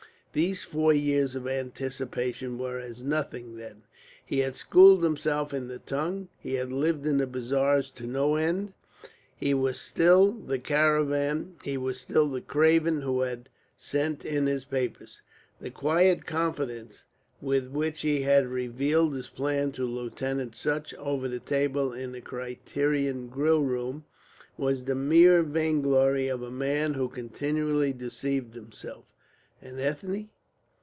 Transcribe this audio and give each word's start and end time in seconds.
These 0.33 0.63
four 0.63 0.93
years 0.93 1.35
of 1.35 1.45
anticipation 1.45 2.57
were 2.57 2.79
as 2.79 3.03
nothing, 3.03 3.57
then? 3.57 3.83
He 4.25 4.39
had 4.39 4.55
schooled 4.55 5.03
himself 5.03 5.53
in 5.53 5.67
the 5.67 5.79
tongue, 5.79 6.29
he 6.39 6.53
had 6.53 6.71
lived 6.71 7.05
in 7.05 7.17
the 7.17 7.27
bazaars, 7.27 7.91
to 7.91 8.07
no 8.07 8.37
end? 8.37 8.71
He 9.35 9.53
was 9.53 9.77
still 9.77 10.31
the 10.31 10.57
craven 10.57 11.51
who 13.01 13.19
had 13.23 13.49
sent 13.75 14.23
in 14.23 14.45
his 14.45 14.63
papers? 14.63 15.21
The 15.59 15.69
quiet 15.69 16.25
confidence 16.25 17.03
with 17.41 17.67
which 17.67 17.99
he 17.99 18.21
had 18.21 18.47
revealed 18.47 19.13
his 19.13 19.27
plan 19.27 19.73
to 19.73 19.83
Lieutenant 19.83 20.55
Sutch 20.55 20.93
over 20.93 21.27
the 21.27 21.39
table 21.39 21.91
in 21.91 22.13
the 22.13 22.21
Criterion 22.21 23.27
grill 23.27 23.63
room 23.63 24.05
was 24.57 24.85
the 24.85 24.95
mere 24.95 25.43
vainglory 25.43 26.29
of 26.29 26.41
a 26.41 26.49
man 26.51 26.93
who 26.93 27.09
continually 27.09 27.91
deceived 27.91 28.55
himself? 28.55 29.03
And 29.63 29.79
Ethne?... 29.79 30.27